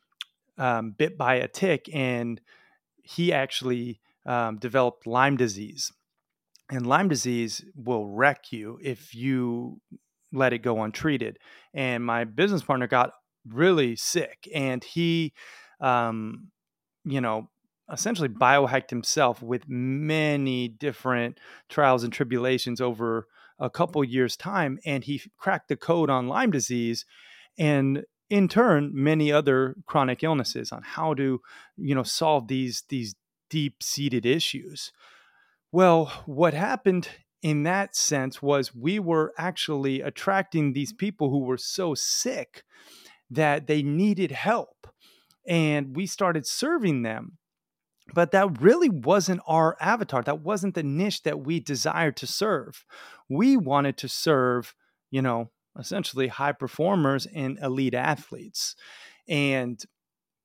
um, 0.59 0.93
bit 0.93 1.17
by 1.17 1.37
a 1.37 1.49
tick 1.49 1.89
and 1.93 2.41
he 3.03 3.33
actually 3.33 4.01
um, 4.27 4.57
developed 4.57 5.07
Lyme 5.07 5.37
disease. 5.37 5.93
And 6.71 6.87
Lyme 6.87 7.09
disease 7.09 7.65
will 7.77 8.07
wreck 8.07 8.51
you 8.51 8.79
if 8.83 9.15
you 9.15 9.81
let 10.33 10.53
it 10.53 10.59
go 10.59 10.83
untreated. 10.83 11.39
And 11.75 12.05
my 12.05 12.25
business 12.25 12.63
partner 12.63 12.87
got 12.87 13.13
really 13.47 13.97
sick 13.97 14.49
and 14.55 14.83
he, 14.83 15.35
um, 15.81 16.49
you 17.05 17.21
know, 17.21 17.51
essentially 17.91 18.29
biohacked 18.29 18.91
himself 18.91 19.43
with 19.43 19.69
many 19.69 20.69
different 20.69 21.39
trials 21.69 22.05
and 22.05 22.13
tribulations 22.13 22.81
over 22.81 23.27
a 23.59 23.69
couple 23.69 24.03
years 24.03 24.37
time 24.37 24.79
and 24.85 25.05
he 25.05 25.21
cracked 25.37 25.69
the 25.69 25.77
code 25.77 26.09
on 26.09 26.27
lyme 26.27 26.51
disease 26.51 27.05
and 27.59 28.05
in 28.31 28.49
turn 28.49 28.91
many 28.95 29.31
other 29.31 29.77
chronic 29.87 30.23
illnesses 30.23 30.73
on 30.73 30.83
how 30.83 31.15
to 31.15 31.41
you 31.77 31.95
know 31.95 32.03
solve 32.03 32.49
these 32.49 32.85
these 32.89 33.15
deep 33.51 33.83
seated 33.83 34.25
issues. 34.25 34.93
Well 35.71 36.07
what 36.27 36.55
happened 36.55 37.09
in 37.43 37.65
that 37.65 37.95
sense 37.97 38.41
was 38.41 38.75
we 38.75 38.99
were 38.99 39.33
actually 39.37 40.01
attracting 40.01 40.73
these 40.73 40.93
people 40.93 41.31
who 41.31 41.41
were 41.41 41.59
so 41.59 41.95
sick 41.95 42.63
that 43.31 43.67
they 43.67 43.83
needed 43.83 44.31
help 44.31 44.87
and 45.47 45.97
we 45.97 46.07
started 46.07 46.47
serving 46.47 47.03
them. 47.03 47.39
But 48.15 48.31
that 48.33 48.61
really 48.61 48.89
wasn't 48.89 49.41
our 49.47 49.77
avatar. 49.81 50.23
That 50.23 50.41
wasn't 50.41 50.75
the 50.75 50.83
niche 50.83 51.23
that 51.23 51.45
we 51.45 51.61
desired 51.61 52.17
to 52.19 52.27
serve. 52.27 52.85
We 53.29 53.57
wanted 53.57 53.97
to 53.99 54.09
serve 54.09 54.75
you 55.11 55.21
know 55.21 55.51
essentially 55.79 56.29
high 56.29 56.53
performers 56.53 57.27
and 57.35 57.59
elite 57.61 57.95
athletes 57.95 58.77
and 59.29 59.85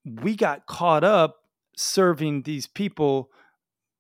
we 0.06 0.36
got 0.36 0.66
caught 0.66 1.04
up 1.04 1.38
serving 1.76 2.44
these 2.44 2.68
people 2.68 3.30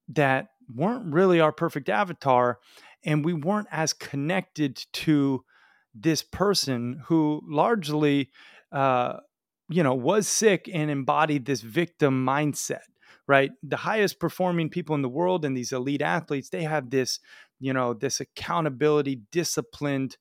that 0.08 0.50
weren't 0.74 1.14
really 1.14 1.40
our 1.40 1.52
perfect 1.52 1.90
avatar 1.90 2.60
and 3.04 3.26
we 3.26 3.34
weren't 3.34 3.68
as 3.72 3.94
connected 3.94 4.86
to 4.94 5.44
this 5.94 6.22
person 6.22 7.02
who 7.06 7.42
largely 7.46 8.30
uh, 8.72 9.18
you 9.70 9.84
know 9.84 9.94
was 9.96 10.28
sick 10.28 10.70
and 10.72 10.90
embodied 10.90 11.46
this 11.46 11.62
victim 11.62 12.26
mindset 12.26 12.82
right? 13.28 13.52
The 13.62 13.78
highest 13.78 14.20
performing 14.20 14.70
people 14.70 14.96
in 14.96 15.02
the 15.02 15.10
world 15.10 15.44
and 15.44 15.56
these 15.56 15.74
elite 15.74 16.02
athletes, 16.02 16.50
they 16.50 16.64
have 16.64 16.90
this, 16.90 17.20
you 17.60 17.74
know, 17.74 17.94
this 17.94 18.20
accountability, 18.20 19.22
disciplined, 19.32 20.18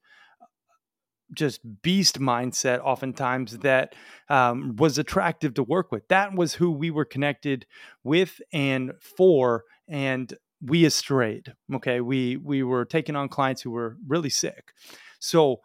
just 1.32 1.60
beast 1.82 2.20
mindset 2.20 2.80
oftentimes 2.80 3.58
that 3.58 3.94
um, 4.28 4.76
was 4.76 4.98
attractive 4.98 5.54
to 5.54 5.62
work 5.62 5.92
with. 5.92 6.06
That 6.08 6.34
was 6.34 6.54
who 6.54 6.70
we 6.70 6.90
were 6.90 7.04
connected 7.04 7.66
with 8.04 8.40
and 8.52 8.92
for, 9.00 9.64
and 9.88 10.32
we 10.60 10.84
astrayed. 10.84 11.54
Okay, 11.74 12.00
we 12.00 12.36
we 12.36 12.62
were 12.62 12.84
taking 12.84 13.16
on 13.16 13.28
clients 13.28 13.62
who 13.62 13.70
were 13.70 13.96
really 14.06 14.30
sick, 14.30 14.72
so 15.18 15.60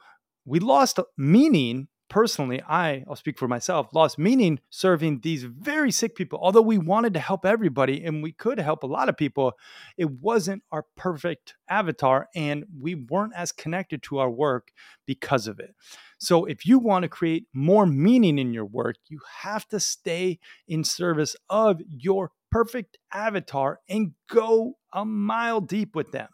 we 0.45 0.59
lost 0.59 0.99
meaning 1.17 1.87
personally, 2.11 2.61
I, 2.67 3.05
I'll 3.07 3.15
speak 3.15 3.39
for 3.39 3.47
myself, 3.47 3.87
lost 3.93 4.19
meaning 4.19 4.59
serving 4.69 5.21
these 5.21 5.45
very 5.45 5.91
sick 5.91 6.13
people. 6.13 6.39
Although 6.41 6.61
we 6.61 6.77
wanted 6.77 7.13
to 7.13 7.21
help 7.21 7.45
everybody 7.45 8.03
and 8.03 8.21
we 8.21 8.33
could 8.33 8.59
help 8.59 8.83
a 8.83 8.87
lot 8.87 9.07
of 9.07 9.15
people, 9.15 9.53
it 9.97 10.11
wasn't 10.11 10.61
our 10.73 10.85
perfect 10.97 11.55
avatar 11.69 12.27
and 12.35 12.65
we 12.77 12.95
weren't 12.95 13.31
as 13.33 13.53
connected 13.53 14.03
to 14.03 14.19
our 14.19 14.29
work 14.29 14.73
because 15.07 15.47
of 15.47 15.61
it. 15.61 15.73
So, 16.19 16.43
if 16.43 16.65
you 16.65 16.79
want 16.79 17.03
to 17.03 17.09
create 17.09 17.45
more 17.53 17.85
meaning 17.85 18.37
in 18.37 18.53
your 18.53 18.65
work, 18.65 18.97
you 19.07 19.21
have 19.39 19.65
to 19.69 19.79
stay 19.79 20.39
in 20.67 20.83
service 20.83 21.37
of 21.49 21.79
your 21.87 22.31
perfect 22.51 22.97
avatar 23.13 23.79
and 23.87 24.11
go 24.29 24.73
a 24.93 25.05
mile 25.05 25.61
deep 25.61 25.95
with 25.95 26.11
them. 26.11 26.27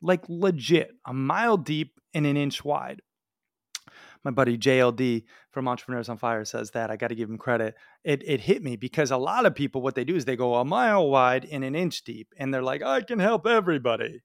Like 0.00 0.24
legit, 0.28 0.90
a 1.06 1.14
mile 1.14 1.56
deep 1.56 2.00
and 2.12 2.26
an 2.26 2.36
inch 2.36 2.64
wide 2.64 3.00
my 4.24 4.30
buddy 4.30 4.56
JLD 4.56 5.24
from 5.50 5.68
Entrepreneurs 5.68 6.08
on 6.08 6.16
Fire 6.16 6.44
says 6.44 6.70
that. 6.72 6.90
I 6.90 6.96
got 6.96 7.08
to 7.08 7.14
give 7.14 7.28
him 7.28 7.38
credit. 7.38 7.74
It 8.04 8.22
it 8.26 8.40
hit 8.40 8.62
me 8.62 8.76
because 8.76 9.10
a 9.10 9.16
lot 9.16 9.46
of 9.46 9.54
people 9.54 9.82
what 9.82 9.94
they 9.94 10.04
do 10.04 10.16
is 10.16 10.24
they 10.24 10.36
go 10.36 10.54
a 10.56 10.64
mile 10.64 11.08
wide 11.08 11.46
and 11.50 11.64
an 11.64 11.74
inch 11.74 12.04
deep 12.04 12.28
and 12.38 12.52
they're 12.52 12.62
like, 12.62 12.82
"I 12.82 13.02
can 13.02 13.18
help 13.18 13.46
everybody." 13.46 14.22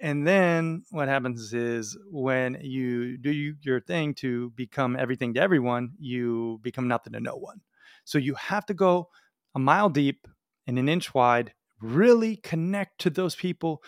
And 0.00 0.26
then 0.26 0.82
what 0.90 1.08
happens 1.08 1.52
is 1.52 1.96
when 2.10 2.58
you 2.62 3.18
do 3.18 3.30
your 3.62 3.80
thing 3.80 4.14
to 4.14 4.50
become 4.50 4.96
everything 4.96 5.34
to 5.34 5.40
everyone, 5.40 5.90
you 5.98 6.58
become 6.62 6.88
nothing 6.88 7.12
to 7.12 7.20
no 7.20 7.36
one. 7.36 7.60
So 8.04 8.16
you 8.16 8.34
have 8.34 8.64
to 8.66 8.74
go 8.74 9.10
a 9.54 9.58
mile 9.58 9.90
deep 9.90 10.26
and 10.66 10.78
an 10.78 10.88
inch 10.88 11.12
wide, 11.12 11.52
really 11.82 12.36
connect 12.36 13.00
to 13.02 13.10
those 13.10 13.34
people 13.34 13.82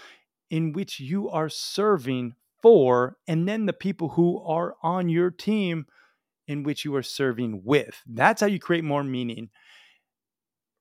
in 0.51 0.73
which 0.73 1.01
you 1.01 1.31
are 1.31 1.49
serving 1.49 2.35
for, 2.62 3.16
and 3.26 3.49
then 3.49 3.66
the 3.66 3.73
people 3.73 4.11
who 4.11 4.40
are 4.45 4.76
on 4.83 5.09
your 5.09 5.31
team 5.31 5.87
in 6.47 6.62
which 6.62 6.85
you 6.85 6.95
are 6.95 7.02
serving 7.02 7.62
with. 7.64 8.02
That's 8.07 8.40
how 8.40 8.47
you 8.47 8.59
create 8.59 8.85
more 8.85 9.04
meaning 9.04 9.50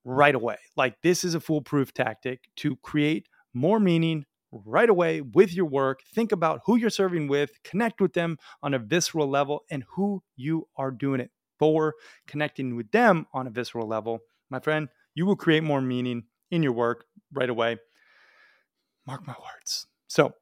right 0.04 0.34
away. 0.36 0.58
Like, 0.76 0.96
this 1.02 1.24
is 1.24 1.36
a 1.36 1.40
foolproof 1.40 1.94
tactic 1.94 2.50
to 2.58 2.76
create 2.78 3.28
more 3.54 3.80
meaning 3.80 4.26
right 4.52 4.90
away 4.90 5.22
with 5.22 5.54
your 5.54 5.66
work. 5.66 6.02
Think 6.14 6.32
about 6.32 6.62
who 6.66 6.76
you're 6.76 6.90
serving 6.90 7.28
with, 7.28 7.52
connect 7.64 8.02
with 8.02 8.14
them 8.14 8.38
on 8.62 8.74
a 8.74 8.80
visceral 8.80 9.30
level, 9.30 9.64
and 9.70 9.84
who 9.96 10.24
you 10.36 10.68
are 10.76 10.92
doing 10.92 11.22
it 11.22 11.32
for. 11.60 11.96
Connecting 12.28 12.76
with 12.76 12.92
them 12.92 13.28
on 13.34 13.48
a 13.48 13.52
visceral 13.52 13.88
level, 13.88 14.20
my 14.50 14.60
friend, 14.60 14.90
you 15.16 15.26
will 15.26 15.36
create 15.36 15.64
more 15.64 15.82
meaning 15.82 16.24
in 16.50 16.64
your 16.64 16.74
work 16.74 17.06
right 17.32 17.50
away. 17.50 17.78
Mark 19.08 19.26
my 19.26 19.36
words. 19.42 19.88
So, 20.08 20.34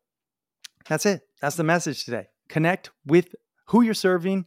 that's 0.88 1.06
it. 1.06 1.29
That's 1.42 1.56
the 1.56 1.64
message 1.64 2.06
today. 2.06 2.28
Connect 2.50 2.92
with 3.06 3.36
who 3.68 3.82
you're 3.82 3.94
serving 3.94 4.46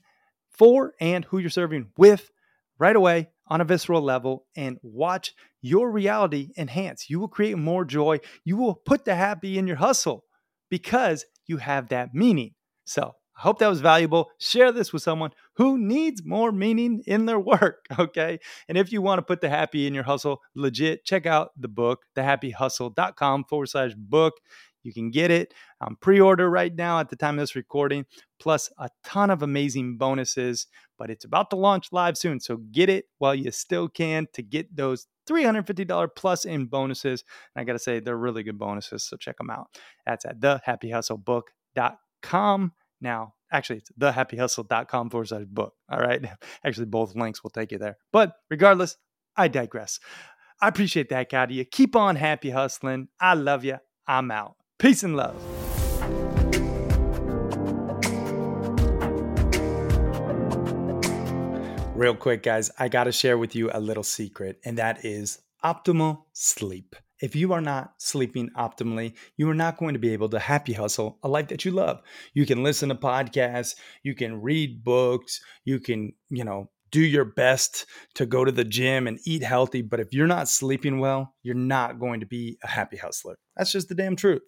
for 0.51 0.93
and 1.01 1.25
who 1.25 1.39
you're 1.39 1.51
serving 1.51 1.89
with 1.97 2.31
right 2.79 2.97
away 2.97 3.29
on 3.47 3.61
a 3.61 3.65
visceral 3.65 4.03
level 4.03 4.47
and 4.57 4.79
watch 4.83 5.35
your 5.61 5.91
reality 5.91 6.51
enhance. 6.57 7.09
You 7.09 7.21
will 7.21 7.29
create 7.29 7.57
more 7.57 7.85
joy. 7.85 8.21
You 8.45 8.57
will 8.57 8.75
put 8.75 9.05
the 9.05 9.15
happy 9.15 9.59
in 9.59 9.67
your 9.67 9.77
hustle 9.77 10.25
because 10.71 11.25
you 11.47 11.59
have 11.59 11.89
that 11.89 12.15
meaning. 12.15 12.55
So, 12.85 13.15
I 13.37 13.41
hope 13.41 13.59
that 13.59 13.69
was 13.69 13.81
valuable. 13.81 14.31
Share 14.39 14.73
this 14.73 14.93
with 14.93 15.03
someone 15.03 15.31
who 15.57 15.79
needs 15.79 16.23
more 16.25 16.53
meaning 16.53 17.03
in 17.07 17.27
their 17.27 17.39
work. 17.53 17.87
Okay. 17.99 18.39
And 18.69 18.77
if 18.77 18.93
you 18.93 19.01
want 19.01 19.19
to 19.19 19.23
put 19.23 19.41
the 19.41 19.49
happy 19.49 19.87
in 19.87 19.95
your 19.95 20.05
hustle 20.05 20.41
legit, 20.55 21.05
check 21.05 21.27
out 21.27 21.51
the 21.57 21.69
book, 21.69 22.01
thehappyhustle.com 22.17 23.45
forward 23.45 23.69
slash 23.69 23.95
book. 23.95 24.35
You 24.83 24.93
can 24.93 25.11
get 25.11 25.31
it 25.31 25.55
um, 25.81 25.89
on 25.89 25.97
pre 26.01 26.21
order 26.21 26.51
right 26.51 26.75
now 26.75 27.01
at 27.01 27.09
the 27.09 27.17
time 27.17 27.39
of 27.39 27.43
this 27.43 27.57
recording, 27.57 28.05
plus 28.39 28.71
a 28.79 28.91
ton 29.05 29.31
of 29.31 29.43
amazing 29.43 29.97
bonuses. 29.97 30.67
But 30.99 31.11
it's 31.11 31.25
about 31.25 31.51
to 31.51 31.57
launch 31.57 31.89
live 31.93 32.17
soon. 32.17 32.41
So 32.41 32.57
get 32.57 32.89
it 32.89 33.07
while 33.19 33.35
you 33.35 33.51
still 33.51 33.89
can 33.89 34.27
to 34.35 34.43
get 34.43 34.77
those 34.77 35.07
$350 35.29 36.09
plus 36.17 36.45
in 36.45 36.67
bonuses. 36.67 37.25
And 37.55 37.63
I 37.63 37.65
got 37.65 37.75
to 37.75 37.79
say, 37.79 38.01
they're 38.01 38.17
really 38.17 38.43
good 38.43 38.59
bonuses. 38.59 39.05
So 39.05 39.17
check 39.17 39.39
them 39.39 39.51
out. 39.51 39.69
That's 40.07 40.25
at 40.25 40.41
thehappyhustlebook.com. 40.41 42.73
Now, 43.01 43.35
actually, 43.51 43.79
it's 43.79 43.91
thehappyhustle.com 43.99 45.11
forward 45.11 45.29
slash 45.29 45.45
book. 45.45 45.75
All 45.91 45.99
right. 45.99 46.25
Actually, 46.65 46.87
both 46.87 47.17
links 47.17 47.43
will 47.43 47.51
take 47.51 47.73
you 47.73 47.79
there. 47.79 47.97
But 48.13 48.37
regardless, 48.49 48.97
I 49.37 49.49
digress. 49.49 49.99
I 50.61 50.69
appreciate 50.69 51.09
that, 51.09 51.51
you. 51.51 51.65
Keep 51.65 51.97
on 51.97 52.15
happy 52.15 52.51
hustling. 52.51 53.09
I 53.21 53.35
love 53.35 53.65
you. 53.65 53.79
I'm 54.07 54.31
out. 54.31 54.55
Peace 54.83 55.05
and 55.05 55.15
love. 55.17 55.37
Real 61.95 62.17
quick, 62.17 62.43
guys, 62.43 62.69
I 62.81 62.89
got 62.89 63.05
to 63.05 63.13
share 63.13 63.39
with 63.39 63.55
you 63.55 63.71
a 63.73 63.79
little 63.79 64.03
secret, 64.03 64.59
and 64.65 64.77
that 64.79 65.05
is 65.05 65.39
optimal 65.65 66.23
sleep. 66.33 66.97
If 67.21 67.37
you 67.37 67.53
are 67.53 67.61
not 67.61 67.93
sleeping 67.99 68.51
optimally, 68.59 69.15
you 69.37 69.49
are 69.49 69.55
not 69.55 69.77
going 69.77 69.93
to 69.93 70.01
be 70.01 70.13
able 70.13 70.29
to 70.31 70.41
happy 70.41 70.73
hustle 70.73 71.21
a 71.23 71.29
life 71.29 71.47
that 71.47 71.65
you 71.65 71.71
love. 71.71 72.01
You 72.35 72.45
can 72.45 72.65
listen 72.65 72.89
to 72.89 72.97
podcasts, 72.97 73.77
you 74.03 74.17
can 74.17 74.43
read 74.43 74.83
books, 74.83 75.41
you 75.65 75.79
can, 75.79 76.13
you 76.29 76.43
know, 76.43 76.72
do 76.93 77.01
your 77.01 77.25
best 77.25 77.87
to 78.15 78.27
go 78.27 78.45
to 78.45 78.53
the 78.53 78.65
gym 78.65 79.09
and 79.09 79.19
eat 79.27 79.43
healthy. 79.43 79.83
But 79.83 79.99
if 79.99 80.13
you're 80.13 80.27
not 80.27 80.49
sleeping 80.49 81.01
well, 81.01 81.35
you're 81.43 81.55
not 81.55 81.99
going 81.99 82.21
to 82.21 82.27
be 82.27 82.59
a 82.63 82.69
happy 82.69 82.97
hustler. 82.97 83.37
That's 83.57 83.73
just 83.73 83.89
the 83.89 83.95
damn 83.95 84.15
truth. 84.15 84.43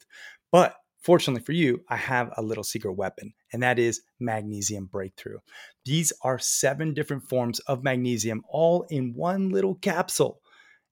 But 0.52 0.76
Fortunately 1.04 1.42
for 1.42 1.52
you, 1.52 1.84
I 1.90 1.96
have 1.96 2.32
a 2.38 2.42
little 2.42 2.64
secret 2.64 2.94
weapon, 2.94 3.34
and 3.52 3.62
that 3.62 3.78
is 3.78 4.00
magnesium 4.18 4.86
breakthrough. 4.86 5.36
These 5.84 6.14
are 6.22 6.38
seven 6.38 6.94
different 6.94 7.24
forms 7.24 7.58
of 7.60 7.84
magnesium 7.84 8.42
all 8.48 8.86
in 8.88 9.12
one 9.14 9.50
little 9.50 9.74
capsule. 9.74 10.40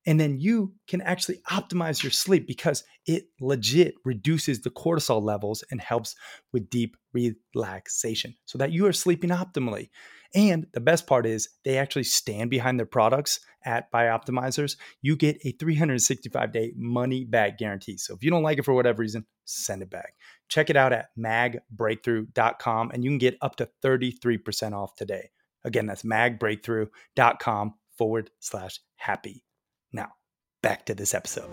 And 0.05 0.19
then 0.19 0.37
you 0.39 0.73
can 0.87 1.01
actually 1.01 1.39
optimize 1.49 2.03
your 2.03 2.11
sleep 2.11 2.45
because 2.45 2.83
it 3.07 3.23
legit 3.41 3.95
reduces 4.05 4.61
the 4.61 4.69
cortisol 4.69 5.23
levels 5.23 5.63
and 5.71 5.81
helps 5.81 6.15
with 6.51 6.69
deep 6.69 6.95
relaxation 7.55 8.35
so 8.45 8.59
that 8.59 8.71
you 8.71 8.85
are 8.85 8.93
sleeping 8.93 9.31
optimally. 9.31 9.89
And 10.35 10.65
the 10.73 10.79
best 10.79 11.05
part 11.05 11.25
is 11.25 11.49
they 11.63 11.77
actually 11.77 12.05
stand 12.05 12.49
behind 12.49 12.79
their 12.79 12.87
products 12.87 13.39
at 13.65 13.91
Bioptimizers. 13.91 14.77
You 15.01 15.15
get 15.15 15.37
a 15.45 15.51
365 15.51 16.51
day 16.51 16.73
money 16.75 17.23
back 17.23 17.57
guarantee. 17.57 17.97
So 17.97 18.15
if 18.15 18.23
you 18.23 18.31
don't 18.31 18.43
like 18.43 18.57
it 18.57 18.65
for 18.65 18.73
whatever 18.73 19.01
reason, 19.01 19.25
send 19.45 19.83
it 19.83 19.89
back. 19.89 20.15
Check 20.49 20.69
it 20.69 20.75
out 20.75 20.93
at 20.93 21.09
magbreakthrough.com 21.17 22.91
and 22.91 23.03
you 23.03 23.11
can 23.11 23.19
get 23.19 23.37
up 23.41 23.55
to 23.57 23.69
33% 23.83 24.73
off 24.73 24.95
today. 24.95 25.29
Again, 25.63 25.85
that's 25.85 26.03
magbreakthrough.com 26.03 27.73
forward 27.97 28.31
slash 28.39 28.79
happy. 28.95 29.45
Now, 29.91 30.13
back 30.61 30.85
to 30.87 30.95
this 30.95 31.13
episode. 31.13 31.51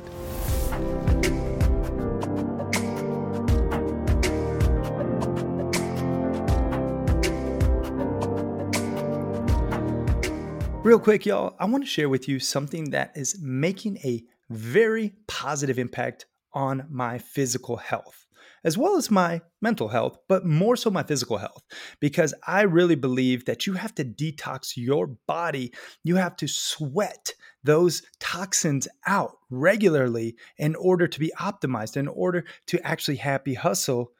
Real 10.82 10.98
quick, 10.98 11.26
y'all, 11.26 11.54
I 11.60 11.66
want 11.66 11.84
to 11.84 11.90
share 11.90 12.08
with 12.08 12.26
you 12.26 12.40
something 12.40 12.90
that 12.90 13.12
is 13.14 13.38
making 13.42 13.98
a 13.98 14.24
very 14.48 15.14
positive 15.28 15.78
impact 15.78 16.24
on 16.54 16.86
my 16.90 17.18
physical 17.18 17.76
health 17.76 18.26
as 18.64 18.76
well 18.76 18.96
as 18.96 19.10
my 19.10 19.40
mental 19.60 19.88
health, 19.88 20.18
but 20.28 20.44
more 20.44 20.76
so 20.76 20.90
my 20.90 21.02
physical 21.02 21.38
health, 21.38 21.62
because 21.98 22.34
I 22.46 22.62
really 22.62 22.94
believe 22.94 23.46
that 23.46 23.66
you 23.66 23.74
have 23.74 23.94
to 23.96 24.04
detox 24.04 24.72
your 24.76 25.06
body. 25.26 25.72
You 26.04 26.16
have 26.16 26.36
to 26.36 26.48
sweat 26.48 27.32
those 27.64 28.02
toxins 28.18 28.86
out 29.06 29.36
regularly 29.50 30.36
in 30.58 30.74
order 30.76 31.06
to 31.08 31.20
be 31.20 31.32
optimized, 31.38 31.96
in 31.96 32.08
order 32.08 32.44
to 32.66 32.86
actually 32.86 33.16
happy 33.16 33.54
hustle 33.54 34.12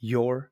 your 0.00 0.51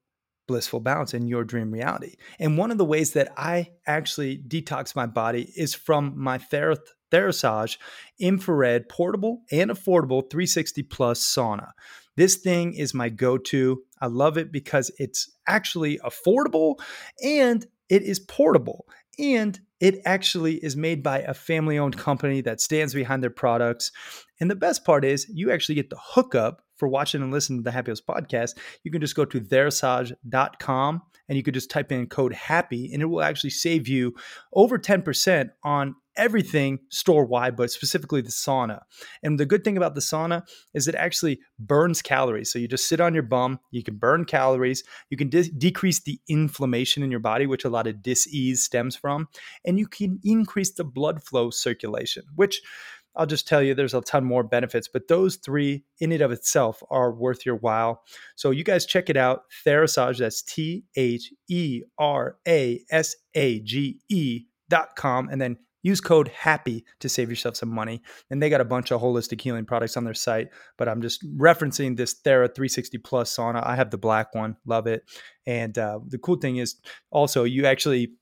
blissful 0.51 0.81
balance 0.81 1.15
in 1.15 1.29
your 1.29 1.45
dream 1.45 1.71
reality. 1.71 2.17
And 2.41 2.59
one 2.59 2.73
of 2.73 2.79
the 2.79 2.85
ways 2.85 3.13
that 3.13 3.33
I 3.37 3.71
actually 3.87 4.37
detox 4.37 4.97
my 4.97 5.07
body 5.07 5.53
is 5.57 5.75
from 5.75 6.13
my 6.17 6.39
therapist 6.39 6.95
Therasage 7.11 7.79
infrared 8.19 8.89
portable 8.89 9.43
and 9.51 9.71
affordable 9.71 10.29
360 10.31 10.83
plus 10.85 11.21
sauna. 11.21 11.71
This 12.17 12.37
thing 12.37 12.75
is 12.75 12.95
my 12.95 13.09
go 13.09 13.39
to. 13.39 13.83
I 14.01 14.07
love 14.07 14.39
it 14.39 14.53
because 14.53 14.91
it's 14.99 15.29
actually 15.47 15.99
affordable 15.99 16.77
and 17.23 17.67
it 17.89 18.03
is 18.03 18.21
portable. 18.21 18.87
And 19.19 19.59
it 19.81 20.01
actually 20.05 20.57
is 20.57 20.77
made 20.77 21.03
by 21.03 21.21
a 21.21 21.35
family 21.35 21.79
owned 21.79 21.97
company 21.99 22.41
that 22.43 22.61
stands 22.61 22.95
behind 22.95 23.23
their 23.23 23.31
products. 23.31 23.91
And 24.39 24.51
the 24.51 24.55
best 24.55 24.85
part 24.85 25.05
is, 25.05 25.27
you 25.29 25.51
actually 25.51 25.75
get 25.75 25.91
the 25.91 25.99
hookup 26.01 26.63
for 26.81 26.89
watching 26.89 27.23
and 27.23 27.31
listening 27.31 27.61
to 27.61 27.63
the 27.63 27.71
Happy 27.71 27.93
podcast. 27.93 28.57
You 28.83 28.91
can 28.91 29.01
just 29.01 29.15
go 29.15 29.25
to 29.25 29.41
therasage.com 29.41 31.03
and 31.29 31.37
you 31.37 31.45
could 31.45 31.55
just 31.55 31.71
type 31.71 31.93
in 31.93 32.09
code 32.09 32.33
HAPPY 32.33 32.93
and 32.93 33.03
it 33.03 33.07
will 33.07 33.23
actually 33.23 33.51
save 33.51 33.87
you 33.87 34.15
over 34.53 34.79
10% 34.79 35.51
on 35.63 35.95
everything 36.17 36.81
store 36.89 37.25
wide, 37.25 37.57
but 37.57 37.71
specifically 37.71 38.21
the 38.21 38.31
sauna. 38.31 38.81
And 39.23 39.39
the 39.39 39.47
good 39.47 39.63
thing 39.63 39.77
about 39.77 39.95
the 39.95 40.01
sauna 40.01 40.43
is 40.75 40.89
it 40.89 40.95
actually 40.95 41.41
burns 41.59 42.03
calories. 42.03 42.53
So 42.53 42.59
you 42.59 42.67
just 42.67 42.89
sit 42.89 43.01
on 43.01 43.15
your 43.15 43.23
bum, 43.23 43.61
you 43.71 43.83
can 43.83 43.97
burn 43.97 44.25
calories, 44.25 44.83
you 45.09 45.17
can 45.17 45.29
de- 45.29 45.51
decrease 45.51 46.01
the 46.01 46.19
inflammation 46.29 47.03
in 47.03 47.11
your 47.11 47.21
body, 47.21 47.47
which 47.47 47.65
a 47.65 47.71
lot 47.71 47.87
of 47.87 48.03
dis-ease 48.03 48.63
stems 48.63 48.97
from, 48.97 49.29
and 49.65 49.79
you 49.79 49.87
can 49.87 50.19
increase 50.25 50.73
the 50.73 50.85
blood 50.85 51.23
flow 51.23 51.51
circulation, 51.51 52.25
which 52.35 52.61
I'll 53.17 53.27
just 53.27 53.49
tell 53.49 53.63
you 53.63 53.75
there's 53.75 53.95
a 53.95 54.01
ton 54.01 54.25
more 54.25 54.43
benefits, 54.43 54.89
but 54.89 55.09
those 55.09 55.37
three 55.37 55.85
in 56.01 56.13
and 56.13 56.23
of 56.23 56.33
itself 56.33 56.83
are 56.91 57.13
worth 57.13 57.45
your 57.45 57.57
while. 57.57 58.03
So 58.37 58.51
you 58.51 58.65
guys 58.65 58.87
check 58.87 59.11
it 59.11 59.17
out. 59.17 59.43
Therasage, 59.67 60.19
that's 60.19 60.43
T 60.43 60.85
H 60.97 61.33
E 61.49 61.83
R 61.99 62.37
A 62.47 62.81
S 62.91 63.17
A 63.35 63.61
G 63.61 64.01
E 64.09 64.45
dot 64.69 64.97
com. 64.97 65.29
And 65.29 65.41
then 65.41 65.57
use 65.83 66.01
code 66.01 66.29
happy 66.29 66.85
to 67.01 67.09
save 67.09 67.31
yourself 67.31 67.57
some 67.57 67.69
money 67.69 68.03
and 68.31 68.43
they 68.43 68.51
got 68.51 68.61
a 68.61 68.65
bunch 68.65 68.91
of 68.91 69.01
holistic 69.01 69.41
healing 69.41 69.65
products 69.65 69.97
on 69.97 70.05
their 70.05 70.15
site 70.15 70.49
but 70.77 70.89
i'm 70.89 71.01
just 71.01 71.25
referencing 71.39 71.97
this 71.97 72.15
thera 72.15 72.47
360 72.47 72.99
plus 72.99 73.35
sauna 73.35 73.65
i 73.67 73.75
have 73.75 73.91
the 73.91 73.99
black 73.99 74.35
one 74.35 74.57
love 74.67 74.87
it 74.87 75.03
and 75.47 75.79
uh, 75.79 75.99
the 76.07 76.19
cool 76.19 76.37
thing 76.37 76.57
is 76.57 76.77
also 77.11 77.45
you 77.45 77.67
actually 77.67 78.13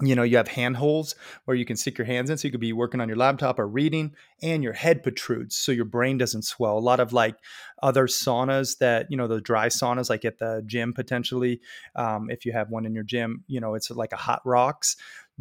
you 0.00 0.14
know 0.14 0.22
you 0.22 0.36
have 0.36 0.48
hand 0.48 0.76
holes 0.76 1.14
where 1.44 1.56
you 1.56 1.64
can 1.64 1.76
stick 1.76 1.98
your 1.98 2.06
hands 2.06 2.30
in 2.30 2.38
so 2.38 2.48
you 2.48 2.52
could 2.52 2.60
be 2.60 2.72
working 2.72 3.00
on 3.00 3.08
your 3.08 3.16
laptop 3.16 3.58
or 3.58 3.66
reading 3.66 4.14
and 4.42 4.62
your 4.62 4.72
head 4.72 5.02
protrudes 5.02 5.56
so 5.56 5.72
your 5.72 5.84
brain 5.84 6.18
doesn't 6.18 6.42
swell. 6.42 6.78
A 6.78 6.80
lot 6.80 7.00
of 7.00 7.12
like 7.12 7.36
other 7.82 8.06
saunas 8.06 8.78
that 8.78 9.06
you 9.10 9.16
know 9.16 9.26
the 9.26 9.40
dry 9.40 9.68
saunas 9.68 10.10
like 10.10 10.24
at 10.24 10.38
the 10.38 10.62
gym 10.66 10.92
potentially 10.92 11.60
um, 11.96 12.30
if 12.30 12.44
you 12.44 12.52
have 12.52 12.70
one 12.70 12.86
in 12.86 12.94
your 12.94 13.04
gym 13.04 13.44
you 13.46 13.60
know 13.60 13.74
it's 13.74 13.90
like 13.90 14.12
a 14.12 14.16
hot 14.16 14.42
rocks 14.44 14.96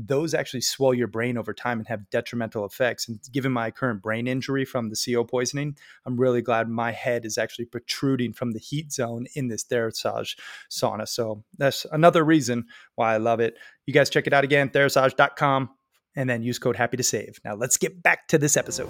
those 0.08 0.34
actually 0.34 0.62
swell 0.62 0.94
your 0.94 1.08
brain 1.08 1.38
over 1.38 1.54
time 1.54 1.80
and 1.80 1.88
have 1.88 2.10
detrimental 2.10 2.66
effects. 2.66 3.08
And 3.08 3.20
given 3.32 3.52
my 3.52 3.70
current 3.72 4.02
brain 4.02 4.28
injury 4.28 4.64
from 4.64 4.90
the 4.90 4.96
CO 4.96 5.24
poisoning, 5.24 5.78
I'm 6.06 6.18
really 6.18 6.42
glad 6.42 6.70
my 6.70 6.92
head 6.92 7.26
is 7.26 7.38
actually 7.38 7.66
protruding 7.66 8.34
from 8.34 8.52
the 8.52 8.60
heat 8.60 8.94
zone 8.94 9.28
in 9.36 9.50
this 9.50 9.66
Therasage 9.66 10.38
sauna. 10.72 11.08
So 11.08 11.44
that's 11.58 11.86
another 11.92 12.24
reason 12.24 12.66
why 12.96 13.14
I 13.14 13.18
love 13.18 13.40
it. 13.40 13.58
You 13.86 13.94
guys 13.94 14.10
check 14.10 14.28
it 14.28 14.34
out 14.34 14.44
again, 14.44 14.70
therasage.com, 14.70 15.70
and 16.16 16.30
then 16.30 16.44
use 16.44 16.60
code 16.60 16.78
HAPPY 16.78 16.98
to 16.98 17.04
save. 17.04 17.40
Now 17.44 17.56
let's 17.56 17.78
get 17.78 18.02
back 18.02 18.28
to 18.30 18.38
this 18.38 18.56
episode. 18.56 18.90